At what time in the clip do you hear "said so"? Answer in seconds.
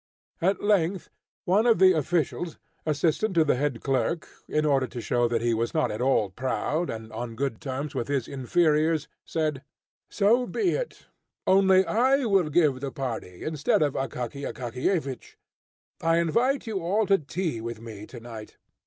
9.25-10.47